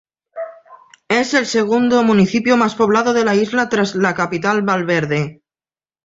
Es 1.09 1.35
el 1.35 1.45
segundo 1.45 2.01
municipio 2.03 2.57
más 2.57 2.73
poblado 2.73 3.13
de 3.13 3.23
la 3.23 3.35
isla 3.35 3.69
tras 3.69 3.93
la 3.93 4.15
capital, 4.15 4.63
Valverde. 4.63 5.43